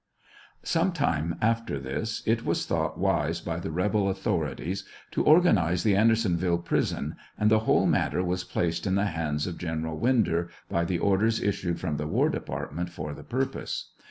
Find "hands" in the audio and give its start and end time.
9.05-9.45